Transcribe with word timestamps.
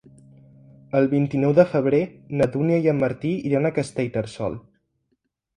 El 0.99 1.09
vint-i-nou 1.11 1.53
de 1.59 1.65
febrer 1.75 1.99
na 2.41 2.49
Dúnia 2.55 2.79
i 2.87 2.91
en 2.95 3.05
Martí 3.05 3.35
iran 3.51 3.69
a 3.69 3.73
Castellterçol. 3.79 4.61